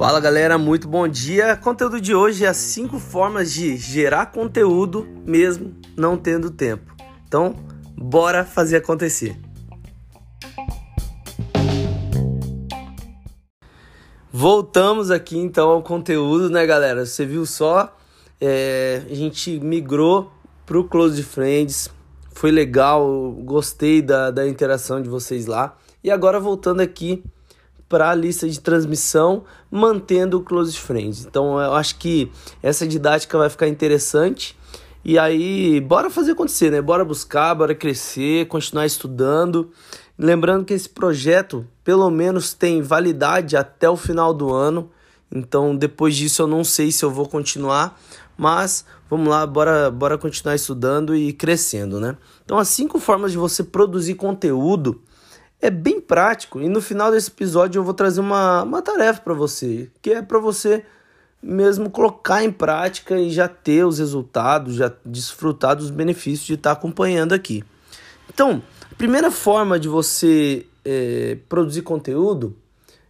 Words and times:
Fala 0.00 0.18
galera, 0.18 0.56
muito 0.56 0.88
bom 0.88 1.06
dia. 1.06 1.54
Conteúdo 1.56 2.00
de 2.00 2.14
hoje 2.14 2.46
é 2.46 2.48
as 2.48 2.56
5 2.56 2.98
formas 2.98 3.52
de 3.52 3.76
gerar 3.76 4.32
conteúdo 4.32 5.06
mesmo 5.26 5.74
não 5.94 6.16
tendo 6.16 6.50
tempo. 6.50 6.94
Então, 7.28 7.54
bora 7.94 8.42
fazer 8.42 8.78
acontecer. 8.78 9.36
Voltamos 14.32 15.10
aqui 15.10 15.36
então 15.36 15.68
ao 15.68 15.82
conteúdo, 15.82 16.48
né, 16.48 16.64
galera? 16.64 17.04
Você 17.04 17.26
viu 17.26 17.44
só? 17.44 17.94
É, 18.40 19.02
a 19.10 19.14
gente 19.14 19.60
migrou 19.60 20.32
pro 20.64 20.84
Close 20.84 21.22
Friends. 21.22 21.90
Foi 22.32 22.50
legal, 22.50 23.32
gostei 23.44 24.00
da, 24.00 24.30
da 24.30 24.48
interação 24.48 25.02
de 25.02 25.10
vocês 25.10 25.44
lá. 25.44 25.76
E 26.02 26.10
agora 26.10 26.40
voltando 26.40 26.80
aqui 26.80 27.22
para 27.88 28.10
a 28.10 28.14
lista 28.14 28.48
de 28.48 28.60
transmissão, 28.60 29.44
mantendo 29.70 30.38
o 30.38 30.42
Close 30.42 30.76
Friends. 30.76 31.24
Então 31.26 31.60
eu 31.60 31.74
acho 31.74 31.96
que 31.96 32.30
essa 32.62 32.86
didática 32.86 33.36
vai 33.36 33.50
ficar 33.50 33.66
interessante. 33.68 34.56
E 35.04 35.18
aí, 35.18 35.80
bora 35.80 36.10
fazer 36.10 36.32
acontecer, 36.32 36.70
né? 36.70 36.80
Bora 36.80 37.04
buscar, 37.04 37.54
bora 37.54 37.74
crescer, 37.74 38.46
continuar 38.46 38.86
estudando. 38.86 39.70
Lembrando 40.16 40.64
que 40.66 40.74
esse 40.74 40.88
projeto, 40.88 41.66
pelo 41.82 42.10
menos, 42.10 42.52
tem 42.52 42.82
validade 42.82 43.56
até 43.56 43.88
o 43.88 43.96
final 43.96 44.34
do 44.34 44.52
ano. 44.52 44.90
Então, 45.32 45.74
depois 45.74 46.14
disso, 46.14 46.42
eu 46.42 46.46
não 46.46 46.62
sei 46.62 46.92
se 46.92 47.04
eu 47.04 47.10
vou 47.10 47.26
continuar, 47.26 47.98
mas 48.36 48.84
vamos 49.08 49.28
lá, 49.28 49.46
bora, 49.46 49.90
bora 49.90 50.18
continuar 50.18 50.54
estudando 50.54 51.16
e 51.16 51.32
crescendo, 51.32 51.98
né? 51.98 52.16
Então, 52.44 52.58
as 52.58 52.68
cinco 52.68 52.98
formas 52.98 53.32
de 53.32 53.38
você 53.38 53.64
produzir 53.64 54.14
conteúdo 54.14 55.00
é 55.60 55.70
bem 55.70 56.00
prático 56.00 56.60
e 56.60 56.68
no 56.68 56.80
final 56.80 57.10
desse 57.10 57.30
episódio 57.30 57.78
eu 57.78 57.84
vou 57.84 57.94
trazer 57.94 58.20
uma, 58.20 58.62
uma 58.62 58.82
tarefa 58.82 59.20
para 59.20 59.34
você, 59.34 59.90
que 60.00 60.10
é 60.10 60.22
para 60.22 60.38
você 60.38 60.84
mesmo 61.42 61.90
colocar 61.90 62.42
em 62.42 62.50
prática 62.50 63.18
e 63.18 63.30
já 63.30 63.48
ter 63.48 63.84
os 63.84 63.98
resultados, 63.98 64.74
já 64.74 64.92
desfrutar 65.04 65.76
dos 65.76 65.90
benefícios 65.90 66.46
de 66.46 66.54
estar 66.54 66.74
tá 66.74 66.78
acompanhando 66.78 67.32
aqui. 67.32 67.64
Então, 68.32 68.62
a 68.90 68.94
primeira 68.94 69.30
forma 69.30 69.78
de 69.78 69.88
você 69.88 70.66
é, 70.84 71.38
produzir 71.48 71.82
conteúdo, 71.82 72.56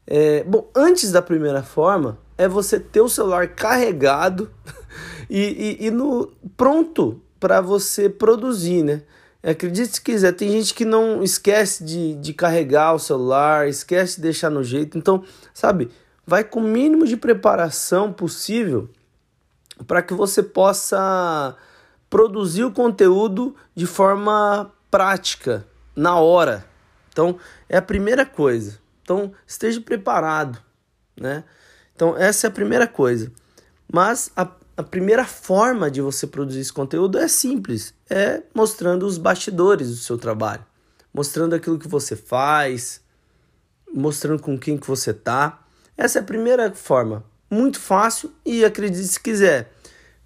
é, 0.07 0.45
bom, 0.45 0.69
antes 0.75 1.13
da 1.13 1.23
primeira 1.23 1.63
forma, 1.63 2.19
é 2.39 2.49
você 2.49 2.81
ter 2.81 3.01
o 3.01 3.09
celular 3.09 3.49
carregado 3.49 4.51
e, 5.29 5.77
e, 5.81 5.87
e 5.87 5.91
no, 5.91 6.33
pronto 6.57 7.21
para 7.39 7.61
você 7.61 8.09
produzir, 8.09 8.83
né? 8.83 9.03
Acredite 9.43 9.95
se 9.95 10.01
quiser, 10.01 10.33
tem 10.33 10.51
gente 10.51 10.75
que 10.75 10.85
não 10.85 11.23
esquece 11.23 11.83
de, 11.83 12.15
de 12.17 12.35
carregar 12.35 12.93
o 12.93 12.99
celular, 12.99 13.69
esquece 13.69 14.17
de 14.17 14.23
deixar 14.23 14.51
no 14.51 14.63
jeito. 14.63 14.99
Então, 14.99 15.25
sabe, 15.55 15.91
vai 16.27 16.45
com 16.45 16.61
o 16.61 16.65
mínimo 16.65 17.07
de 17.07 17.17
preparação 17.17 18.13
possível 18.13 18.91
para 19.87 20.03
que 20.03 20.13
você 20.13 20.43
possa 20.43 21.57
produzir 22.11 22.65
o 22.65 22.73
conteúdo 22.73 23.57
de 23.75 23.87
forma 23.87 24.71
prática, 24.91 25.67
na 25.97 26.17
hora. 26.17 26.67
Então, 27.11 27.39
é 27.69 27.79
a 27.79 27.83
primeira 27.83 28.27
coisa. 28.27 28.79
Então, 29.03 29.33
esteja 29.47 29.81
preparado, 29.81 30.59
né? 31.19 31.45
Então, 31.95 32.17
essa 32.17 32.47
é 32.47 32.49
a 32.49 32.53
primeira 32.53 32.87
coisa. 32.87 33.33
Mas 33.93 34.31
a 34.37 34.49
a 34.77 34.83
primeira 34.83 35.25
forma 35.25 35.91
de 35.91 36.01
você 36.01 36.27
produzir 36.27 36.61
esse 36.61 36.73
conteúdo 36.73 37.19
é 37.19 37.29
simples, 37.29 37.95
é 38.09 38.43
mostrando 38.55 39.07
os 39.07 39.19
bastidores 39.19 39.89
do 39.89 39.97
seu 39.97 40.17
trabalho, 40.17 40.65
mostrando 41.13 41.55
aquilo 41.55 41.79
que 41.79 41.89
você 41.89 42.17
faz, 42.17 43.01
mostrando 43.93 44.43
com 44.43 44.59
quem 44.59 44.79
que 44.79 44.87
você 44.87 45.13
tá. 45.13 45.63
Essa 45.97 46.19
é 46.19 46.23
a 46.23 46.25
primeira 46.25 46.73
forma, 46.73 47.25
muito 47.51 47.79
fácil 47.79 48.33
e 48.45 48.65
acredite 48.65 49.07
se 49.07 49.21
quiser, 49.21 49.73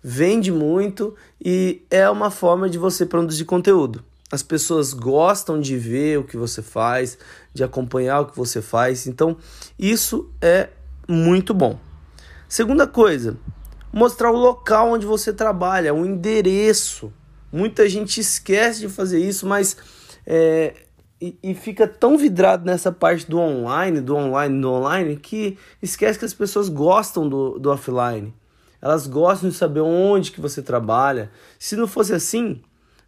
vende 0.02 0.52
muito 0.52 1.16
e 1.44 1.82
é 1.90 2.08
uma 2.08 2.30
forma 2.30 2.68
de 2.68 2.78
você 2.78 3.04
produzir 3.04 3.44
conteúdo. 3.44 4.04
As 4.30 4.42
pessoas 4.42 4.92
gostam 4.92 5.60
de 5.60 5.76
ver 5.76 6.18
o 6.18 6.24
que 6.24 6.36
você 6.36 6.62
faz, 6.62 7.18
de 7.52 7.62
acompanhar 7.62 8.20
o 8.20 8.26
que 8.26 8.36
você 8.36 8.60
faz, 8.60 9.06
então 9.06 9.36
isso 9.78 10.30
é 10.40 10.70
muito 11.08 11.54
bom. 11.54 11.78
Segunda 12.48 12.86
coisa, 12.86 13.36
mostrar 13.94 14.32
o 14.32 14.36
local 14.36 14.90
onde 14.90 15.06
você 15.06 15.32
trabalha, 15.32 15.94
o 15.94 16.04
endereço. 16.04 17.12
Muita 17.52 17.88
gente 17.88 18.20
esquece 18.20 18.80
de 18.80 18.88
fazer 18.88 19.20
isso, 19.20 19.46
mas 19.46 19.76
é, 20.26 20.74
e, 21.20 21.38
e, 21.40 21.54
fica 21.54 21.86
tão 21.86 22.18
vidrado 22.18 22.66
nessa 22.66 22.90
parte 22.90 23.30
do 23.30 23.38
online, 23.38 24.00
do 24.00 24.16
online, 24.16 24.60
do 24.60 24.68
online, 24.68 25.16
que 25.16 25.56
esquece 25.80 26.18
que 26.18 26.24
as 26.24 26.34
pessoas 26.34 26.68
gostam 26.68 27.28
do, 27.28 27.58
do 27.58 27.70
offline. 27.70 28.34
Elas 28.82 29.06
gostam 29.06 29.48
de 29.48 29.54
saber 29.54 29.80
onde 29.80 30.32
que 30.32 30.40
você 30.40 30.60
trabalha. 30.60 31.30
Se 31.58 31.76
não 31.76 31.86
fosse 31.86 32.12
assim, 32.12 32.60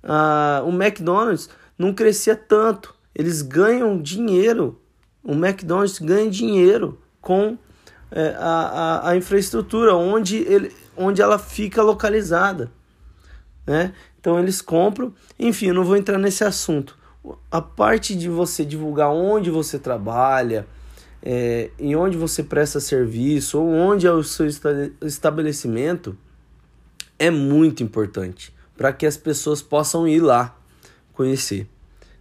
uh, 0.04 0.64
o 0.64 0.70
McDonald's 0.70 1.50
não 1.76 1.92
crescia 1.92 2.36
tanto. 2.36 2.94
Eles 3.12 3.42
ganham 3.42 4.00
dinheiro. 4.00 4.80
O 5.22 5.32
McDonald's 5.32 5.98
ganha 5.98 6.30
dinheiro 6.30 7.02
com 7.20 7.58
é, 8.16 8.34
a, 8.38 8.48
a, 8.48 9.10
a, 9.10 9.16
infraestrutura, 9.16 9.94
onde, 9.94 10.38
ele, 10.38 10.74
onde 10.96 11.20
ela 11.20 11.38
fica 11.38 11.82
localizada. 11.82 12.72
Né? 13.66 13.92
Então 14.18 14.38
eles 14.38 14.62
compram, 14.62 15.12
enfim, 15.38 15.66
eu 15.66 15.74
não 15.74 15.84
vou 15.84 15.98
entrar 15.98 16.16
nesse 16.16 16.42
assunto. 16.42 16.96
A 17.50 17.60
parte 17.60 18.16
de 18.16 18.30
você 18.30 18.64
divulgar 18.64 19.10
onde 19.10 19.50
você 19.50 19.78
trabalha, 19.78 20.66
é, 21.22 21.70
em 21.78 21.94
onde 21.94 22.16
você 22.16 22.42
presta 22.42 22.80
serviço, 22.80 23.60
ou 23.60 23.68
onde 23.68 24.06
é 24.06 24.12
o 24.12 24.22
seu 24.22 24.46
estabelecimento, 25.02 26.16
é 27.18 27.30
muito 27.30 27.82
importante 27.82 28.54
para 28.78 28.94
que 28.94 29.04
as 29.04 29.18
pessoas 29.18 29.60
possam 29.60 30.08
ir 30.08 30.20
lá 30.20 30.56
conhecer. 31.12 31.66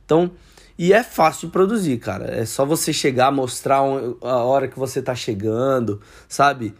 Então, 0.04 0.30
e 0.78 0.91
é 0.91 1.03
fácil 1.03 1.47
de 1.47 1.53
produzir, 1.53 1.97
cara. 1.97 2.25
É 2.25 2.46
só 2.46 2.66
você 2.66 2.91
chegar, 2.91 3.31
mostrar 3.31 3.78
a 3.78 4.44
hora 4.44 4.68
que 4.68 4.78
você 4.78 5.02
tá 5.02 5.16
chegando, 5.16 6.02
sabe? 6.28 6.74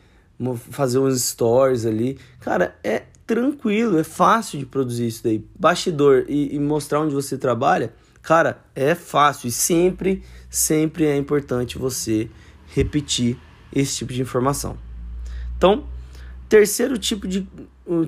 Fazer 0.72 1.00
uns 1.00 1.22
stories 1.22 1.86
ali. 1.86 2.20
Cara, 2.42 2.76
é 2.84 3.04
tranquilo, 3.26 3.98
é 3.98 4.04
fácil 4.04 4.60
de 4.60 4.66
produzir 4.66 5.08
isso 5.08 5.24
daí. 5.24 5.46
Bastidor 5.58 6.26
e, 6.28 6.56
e 6.56 6.60
mostrar 6.60 7.00
onde 7.00 7.14
você 7.14 7.38
trabalha, 7.38 7.94
cara, 8.22 8.60
é 8.76 8.94
fácil. 8.94 9.48
E 9.48 9.52
sempre, 9.52 10.24
sempre 10.50 11.06
é 11.06 11.16
importante 11.16 11.78
você 11.78 12.30
repetir 12.68 13.38
esse 13.74 13.98
tipo 13.98 14.12
de 14.12 14.22
informação. 14.22 14.78
Então, 15.58 15.86
terceiro 16.50 16.98
tipo 16.98 17.28
de. 17.28 17.48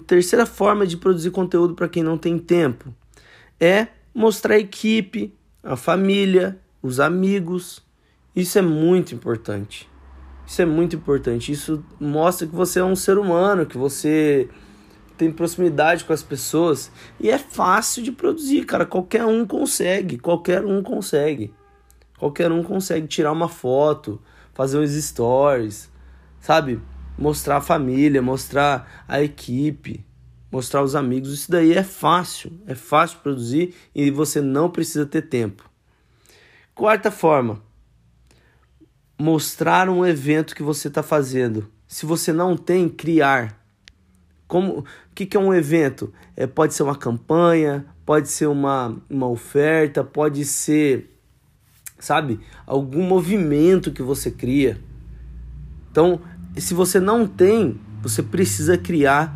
Terceira 0.06 0.46
forma 0.46 0.88
de 0.88 0.98
produzir 0.98 1.30
conteúdo 1.30 1.76
para 1.76 1.88
quem 1.88 2.02
não 2.02 2.18
tem 2.18 2.40
tempo 2.40 2.94
é 3.60 3.88
mostrar 4.14 4.56
a 4.56 4.60
equipe, 4.60 5.34
a 5.64 5.76
família, 5.76 6.60
os 6.82 7.00
amigos. 7.00 7.84
Isso 8.36 8.58
é 8.58 8.62
muito 8.62 9.14
importante. 9.16 9.90
Isso 10.46 10.62
é 10.62 10.66
muito 10.66 10.96
importante. 10.96 11.52
Isso 11.52 11.84
mostra 12.00 12.48
que 12.48 12.56
você 12.56 12.80
é 12.80 12.84
um 12.84 12.96
ser 12.96 13.18
humano, 13.18 13.66
que 13.66 13.78
você 13.78 14.50
tem 15.18 15.32
proximidade 15.32 16.06
com 16.06 16.14
as 16.14 16.22
pessoas 16.22 16.92
e 17.20 17.30
é 17.30 17.38
fácil 17.38 18.04
de 18.04 18.12
produzir, 18.12 18.66
cara. 18.66 18.86
Qualquer 18.86 19.26
um 19.26 19.46
consegue, 19.46 20.18
qualquer 20.18 20.64
um 20.64 20.82
consegue. 20.82 21.54
Qualquer 22.18 22.52
um 22.52 22.64
consegue 22.64 23.08
tirar 23.08 23.32
uma 23.32 23.50
foto, 23.50 24.22
fazer 24.54 24.78
uns 24.78 24.92
stories, 24.92 25.90
sabe? 26.40 26.80
Mostrar 27.18 27.58
a 27.58 27.62
família, 27.62 28.22
mostrar 28.22 29.06
a 29.08 29.22
equipe 29.22 30.06
mostrar 30.52 30.84
os 30.84 30.96
amigos. 30.96 31.34
Isso 31.34 31.52
daí 31.52 31.74
é 31.74 31.84
fácil, 31.84 32.52
é 32.66 32.76
fácil 32.76 33.20
produzir 33.20 33.76
e 33.94 34.10
você 34.10 34.42
não 34.42 34.70
precisa 34.70 35.06
ter 35.06 35.24
tempo. 35.24 35.70
Quarta 36.74 37.10
forma, 37.10 37.62
mostrar 39.20 39.90
um 39.90 40.06
evento 40.06 40.56
que 40.56 40.64
você 40.64 40.88
está 40.88 41.02
fazendo. 41.02 41.68
Se 41.88 42.06
você 42.06 42.32
não 42.32 42.56
tem, 42.56 42.88
criar. 42.88 43.58
Como, 44.48 44.80
o 44.80 44.86
que, 45.16 45.26
que 45.26 45.36
é 45.36 45.40
um 45.40 45.54
evento? 45.54 46.14
É, 46.36 46.46
pode 46.46 46.74
ser 46.74 46.84
uma 46.84 46.96
campanha, 46.96 47.86
pode 48.06 48.30
ser 48.30 48.48
uma, 48.48 48.96
uma 49.10 49.28
oferta, 49.28 50.04
pode 50.04 50.46
ser, 50.46 51.20
sabe, 52.00 52.40
algum 52.66 53.04
movimento 53.04 53.92
que 53.92 54.02
você 54.02 54.32
cria. 54.32 54.80
Então, 55.92 56.22
se 56.56 56.74
você 56.74 57.00
não 57.00 57.28
tem, 57.28 57.80
você 58.02 58.22
precisa 58.22 58.78
criar 58.78 59.36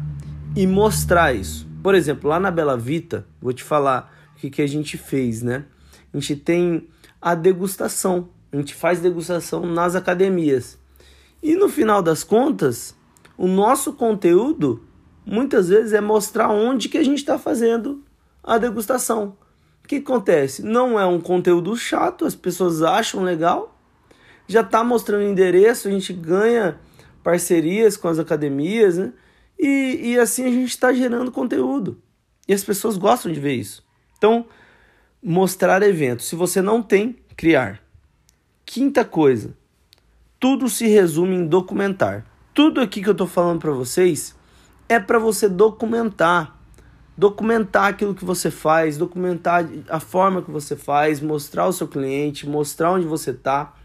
e 0.56 0.68
mostrar 0.68 1.34
isso. 1.34 1.68
Por 1.82 1.96
exemplo, 1.96 2.30
lá 2.30 2.40
na 2.40 2.52
Bela 2.52 2.78
Vita, 2.78 3.26
vou 3.42 3.54
te 3.54 3.64
falar 3.64 4.14
o 4.36 4.40
que, 4.40 4.50
que 4.50 4.62
a 4.62 4.68
gente 4.68 4.98
fez, 4.98 5.42
né? 5.42 5.66
A 6.14 6.18
gente 6.18 6.36
tem 6.36 6.88
a 7.22 7.34
degustação, 7.34 8.30
a 8.52 8.58
gente 8.58 8.76
faz 8.76 9.00
degustação 9.00 9.66
nas 9.66 9.96
academias. 9.96 10.78
E 11.42 11.56
no 11.56 11.70
final 11.70 12.02
das 12.02 12.24
contas, 12.24 12.96
o 13.38 13.48
nosso 13.48 13.94
conteúdo 13.94 14.84
muitas 15.26 15.70
vezes 15.70 15.94
é 15.94 16.02
mostrar 16.02 16.50
onde 16.50 16.90
que 16.90 16.98
a 16.98 17.04
gente 17.04 17.20
está 17.20 17.40
fazendo 17.40 18.04
a 18.44 18.58
degustação. 18.58 19.38
O 19.84 19.88
que 19.88 19.96
acontece? 19.98 20.64
Não 20.64 21.00
é 21.00 21.06
um 21.06 21.20
conteúdo 21.20 21.76
chato, 21.76 22.26
as 22.26 22.36
pessoas 22.36 22.82
acham 22.82 23.24
legal, 23.24 23.78
já 24.48 24.62
está 24.62 24.84
mostrando 24.84 25.24
endereço, 25.24 25.88
a 25.88 25.92
gente 25.92 26.12
ganha 26.14 26.78
parcerias 27.24 27.96
com 27.96 28.08
as 28.08 28.20
academias, 28.20 28.98
né? 28.98 29.14
E, 29.62 30.14
e 30.14 30.20
assim 30.20 30.44
a 30.44 30.50
gente 30.50 30.70
está 30.70 30.92
gerando 30.92 31.32
conteúdo. 31.32 32.02
E 32.48 32.54
as 32.54 32.64
pessoas 32.64 32.98
gostam 32.98 33.32
de 33.32 33.40
ver 33.40 33.54
isso. 33.54 33.86
Então, 34.18 34.48
mostrar 35.22 35.84
eventos. 35.84 36.26
Se 36.26 36.36
você 36.36 36.64
não 36.64 36.82
tem, 36.82 37.18
criar. 37.38 37.80
Quinta 38.66 39.06
coisa, 39.06 39.56
tudo 40.40 40.68
se 40.68 40.88
resume 40.88 41.36
em 41.36 41.46
documentar. 41.46 42.26
Tudo 42.56 42.82
aqui 42.82 43.04
que 43.04 43.08
eu 43.08 43.12
estou 43.12 43.28
falando 43.28 43.60
para 43.60 43.72
vocês 43.72 44.36
é 44.90 45.00
para 45.00 45.20
você 45.20 45.48
documentar. 45.48 46.60
Documentar 47.16 47.90
aquilo 47.90 48.16
que 48.16 48.26
você 48.26 48.50
faz, 48.50 48.98
documentar 48.98 49.70
a 49.90 50.00
forma 50.00 50.42
que 50.42 50.50
você 50.50 50.76
faz, 50.76 51.22
mostrar 51.22 51.68
o 51.68 51.74
seu 51.74 51.88
cliente, 51.88 52.50
mostrar 52.50 52.94
onde 52.94 53.06
você 53.06 53.30
está. 53.30 53.76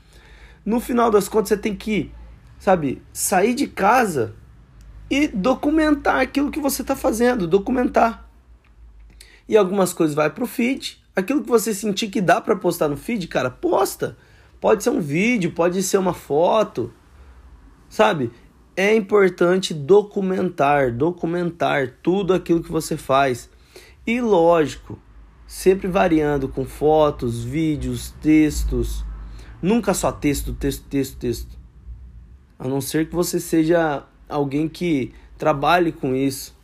No 0.64 0.81
final 0.81 1.11
das 1.11 1.29
contas, 1.29 1.50
você 1.50 1.56
tem 1.58 1.76
que, 1.76 2.11
sabe, 2.58 3.02
sair 3.12 3.55
de 3.55 3.67
casa 3.67 4.34
e 5.11 5.29
documentar 5.29 6.20
aquilo 6.20 6.50
que 6.50 6.61
você 6.61 6.82
está 6.82 6.97
fazendo, 6.97 7.47
documentar. 7.47 8.29
E 9.49 9.56
algumas 9.56 9.93
coisas 9.93 10.14
vai 10.14 10.31
para 10.31 10.44
o 10.44 10.47
feed. 10.47 11.03
Aquilo 11.14 11.43
que 11.43 11.49
você 11.49 11.73
sentir 11.73 12.08
que 12.08 12.20
dá 12.20 12.41
para 12.41 12.56
postar 12.56 12.88
no 12.88 12.97
feed, 12.97 13.29
cara, 13.29 13.50
posta. 13.50 14.17
Pode 14.61 14.82
ser 14.82 14.91
um 14.91 15.00
vídeo, 15.00 15.53
pode 15.53 15.82
ser 15.82 15.99
uma 15.99 16.12
foto, 16.12 16.93
sabe? 17.88 18.31
É 18.76 18.94
importante 18.94 19.73
documentar, 19.73 20.93
documentar 20.93 21.94
tudo 22.03 22.35
aquilo 22.35 22.62
que 22.62 22.73
você 22.73 22.97
faz. 22.97 23.49
E 24.06 24.20
lógico, 24.20 24.99
sempre 25.47 25.88
variando 25.88 26.49
com 26.49 26.64
fotos, 26.64 27.44
vídeos, 27.44 28.12
textos. 28.20 29.05
Nunca 29.62 29.94
só 29.94 30.11
texto, 30.12 30.53
texto, 30.53 30.85
texto, 30.88 31.17
texto. 31.17 31.58
A 32.58 32.67
não 32.67 32.81
ser 32.81 33.08
que 33.08 33.14
você 33.14 33.38
seja 33.38 34.05
alguém 34.28 34.69
que 34.69 35.12
trabalhe 35.38 35.93
com 35.93 36.14
isso. 36.14 36.56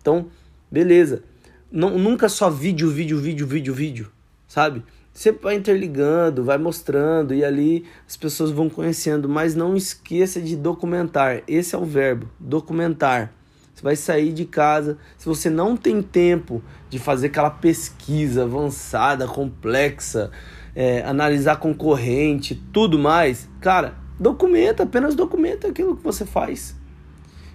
Então, 0.00 0.26
beleza. 0.70 1.22
Não, 1.70 1.98
nunca 1.98 2.28
só 2.28 2.48
vídeo, 2.48 2.90
vídeo, 2.90 3.18
vídeo, 3.18 3.46
vídeo, 3.46 3.74
vídeo, 3.74 4.12
sabe? 4.46 4.82
Sempre 5.12 5.42
vai 5.42 5.54
interligando, 5.56 6.44
vai 6.44 6.56
mostrando 6.56 7.34
e 7.34 7.44
ali 7.44 7.84
as 8.06 8.16
pessoas 8.16 8.50
vão 8.50 8.70
conhecendo, 8.70 9.28
mas 9.28 9.54
não 9.54 9.76
esqueça 9.76 10.40
de 10.40 10.56
documentar. 10.56 11.42
Esse 11.46 11.74
é 11.74 11.78
o 11.78 11.84
verbo, 11.84 12.30
documentar. 12.38 13.34
Você 13.74 13.82
vai 13.82 13.96
sair 13.96 14.32
de 14.32 14.44
casa, 14.44 14.96
se 15.18 15.26
você 15.26 15.50
não 15.50 15.76
tem 15.76 16.00
tempo 16.00 16.62
de 16.88 16.98
fazer 16.98 17.26
aquela 17.26 17.50
pesquisa 17.50 18.44
avançada, 18.44 19.26
complexa, 19.26 20.30
é, 20.74 21.02
analisar 21.02 21.56
concorrente, 21.56 22.54
tudo 22.72 22.98
mais, 22.98 23.48
cara, 23.60 23.96
documenta, 24.18 24.84
apenas 24.84 25.14
documenta 25.14 25.66
aquilo 25.66 25.96
que 25.96 26.02
você 26.02 26.24
faz. 26.24 26.77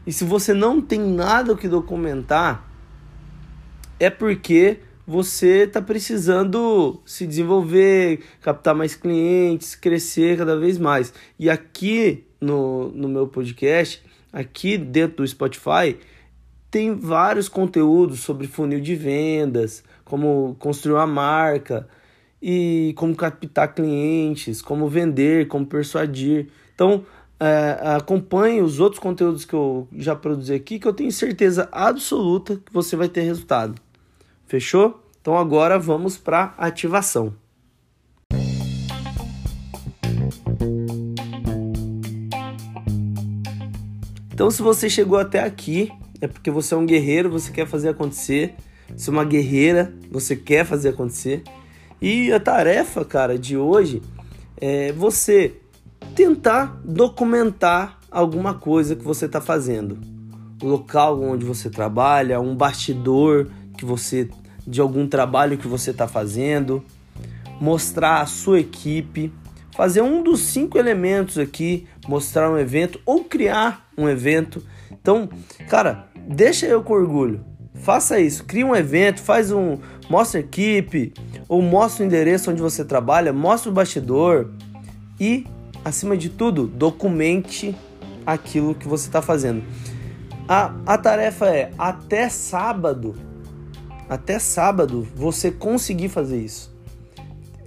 E 0.06 0.12
se 0.12 0.24
você 0.24 0.54
não 0.54 0.82
tem 0.82 1.00
nada 1.00 1.56
que 1.56 1.68
documentar, 1.68 2.70
é 4.00 4.10
porque 4.10 4.80
você 5.06 5.64
está 5.64 5.82
precisando 5.82 7.02
se 7.06 7.28
desenvolver, 7.28 8.22
captar 8.42 8.74
mais 8.74 8.96
clientes, 8.96 9.76
crescer 9.76 10.38
cada 10.38 10.58
vez 10.58 10.78
mais. 10.78 11.14
E 11.38 11.50
aqui 11.50 12.26
no, 12.40 12.90
no 12.90 13.08
meu 13.08 13.28
podcast, 13.28 14.02
aqui 14.32 14.78
dentro 14.78 15.18
do 15.18 15.28
Spotify, 15.28 15.98
tem 16.70 16.96
vários 16.96 17.48
conteúdos 17.48 18.22
sobre 18.22 18.48
funil 18.48 18.82
de 18.82 18.96
vendas, 18.96 19.84
como 20.04 20.56
construir 20.60 20.96
uma 20.96 21.08
marca 21.08 21.88
e 22.42 22.94
como 22.98 23.16
captar 23.16 23.74
clientes, 23.74 24.62
como 24.62 24.88
vender, 24.88 25.48
como 25.48 25.66
persuadir. 25.66 26.48
Então, 26.74 27.06
é, 27.40 27.96
acompanhe 27.96 28.62
os 28.62 28.80
outros 28.80 29.00
conteúdos 29.00 29.46
que 29.46 29.54
eu 29.54 29.88
já 29.94 30.16
produzi 30.16 30.54
aqui, 30.54 30.80
que 30.80 30.88
eu 30.88 30.94
tenho 30.94 31.12
certeza 31.12 31.68
absoluta 31.72 32.56
que 32.58 32.72
você 32.72 32.96
vai 32.96 33.10
ter 33.10 33.22
resultado. 33.22 33.76
Fechou? 34.46 35.04
Então 35.22 35.38
agora 35.38 35.80
vamos 35.80 36.18
para 36.18 36.54
ativação. 36.58 37.34
Então 44.34 44.50
se 44.50 44.62
você 44.62 44.90
chegou 44.90 45.18
até 45.18 45.44
aqui, 45.44 45.92
é 46.20 46.28
porque 46.28 46.50
você 46.50 46.74
é 46.74 46.78
um 46.78 46.86
guerreiro, 46.86 47.30
você 47.30 47.52
quer 47.52 47.68
fazer 47.68 47.90
acontecer. 47.90 48.56
Você 48.96 49.10
é 49.10 49.14
uma 49.14 49.26
guerreira, 49.26 49.94
você 50.10 50.36
quer 50.36 50.66
fazer 50.66 50.90
acontecer. 50.90 51.44
E 52.02 52.32
a 52.32 52.40
tarefa, 52.40 53.04
cara, 53.06 53.38
de 53.38 53.58
hoje 53.58 54.02
é 54.58 54.92
você 54.92 55.62
tentar 56.16 56.80
documentar 56.84 58.00
alguma 58.10 58.54
coisa 58.54 58.96
que 58.96 59.04
você 59.04 59.26
está 59.26 59.42
fazendo. 59.42 60.00
O 60.62 60.68
local 60.68 61.22
onde 61.22 61.44
você 61.44 61.70
trabalha, 61.70 62.40
um 62.40 62.56
bastidor 62.56 63.50
que 63.78 63.84
você 63.84 64.30
de 64.66 64.80
algum 64.80 65.08
trabalho 65.08 65.58
que 65.58 65.68
você 65.68 65.92
está 65.92 66.08
fazendo, 66.08 66.84
mostrar 67.60 68.22
a 68.22 68.26
sua 68.26 68.60
equipe, 68.60 69.34
fazer 69.76 70.02
um 70.02 70.24
dos 70.24 70.40
cinco 70.40 70.78
elementos 70.78 71.38
aqui, 71.38 71.86
mostrar 72.08 72.50
um 72.50 72.58
evento 72.58 73.00
ou 73.06 73.26
criar 73.26 73.90
um 73.98 74.08
evento. 74.08 74.64
Então, 74.92 75.28
cara, 75.70 76.08
deixa 76.16 76.66
eu 76.66 76.82
com 76.82 76.94
orgulho. 76.94 77.44
Faça 77.74 78.20
isso, 78.20 78.46
cria 78.46 78.66
um 78.66 78.76
evento, 78.76 79.20
faz 79.20 79.52
um, 79.52 79.78
mostra 80.10 80.40
a 80.40 80.44
equipe 80.44 81.14
ou 81.50 81.62
mostra 81.62 82.04
o 82.04 82.08
endereço 82.08 82.50
onde 82.50 82.62
você 82.62 82.86
trabalha, 82.86 83.34
mostra 83.34 83.70
o 83.70 83.74
bastidor 83.74 84.52
e 85.20 85.46
acima 85.84 86.16
de 86.18 86.30
tudo, 86.30 86.68
documente 86.68 87.76
aquilo 88.26 88.76
que 88.76 88.88
você 88.88 89.08
está 89.08 89.22
fazendo. 89.22 89.64
A, 90.48 90.74
a 90.86 90.98
tarefa 90.98 91.50
é 91.50 91.72
até 91.78 92.30
sábado, 92.30 93.16
até 94.10 94.40
sábado 94.40 95.08
você 95.16 95.52
conseguir 95.52 96.10
fazer 96.10 96.40
isso. 96.40 96.74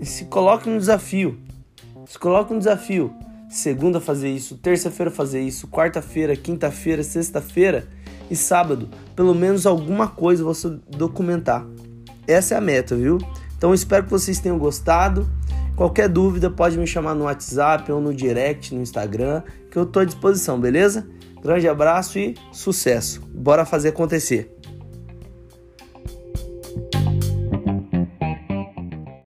Se 0.03 0.27
coloque 0.27 0.69
um 0.69 0.77
desafio. 0.77 1.39
Se 2.07 2.19
coloque 2.19 2.53
um 2.53 2.59
desafio. 2.59 3.13
Segunda 3.49 4.01
fazer 4.01 4.29
isso, 4.29 4.57
terça-feira 4.57 5.11
fazer 5.11 5.41
isso, 5.41 5.69
quarta-feira, 5.69 6.35
quinta-feira, 6.35 7.03
sexta-feira 7.03 7.87
e 8.29 8.35
sábado, 8.35 8.89
pelo 9.15 9.35
menos 9.35 9.67
alguma 9.67 10.09
coisa 10.09 10.43
você 10.43 10.69
documentar. 10.91 11.65
Essa 12.27 12.55
é 12.55 12.59
a 12.59 12.61
meta, 12.61 12.97
viu? 12.97 13.19
Então 13.57 13.73
espero 13.73 14.05
que 14.05 14.11
vocês 14.11 14.41
tenham 14.41 14.59
gostado. 14.59 15.29
Qualquer 15.77 16.09
dúvida 16.09 16.51
pode 16.51 16.79
me 16.79 16.87
chamar 16.87 17.15
no 17.15 17.25
WhatsApp 17.25 17.93
ou 17.93 18.01
no 18.01 18.15
direct 18.15 18.75
no 18.75 18.81
Instagram, 18.81 19.43
que 19.71 19.77
eu 19.77 19.83
estou 19.83 20.01
à 20.01 20.07
disposição, 20.07 20.59
beleza? 20.59 21.07
Grande 21.43 21.69
abraço 21.69 22.19
e 22.19 22.35
sucesso. 22.51 23.21
Bora 23.29 23.67
fazer 23.67 23.91
acontecer. 23.91 24.56